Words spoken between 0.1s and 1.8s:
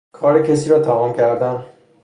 کار کسی را تمام کردن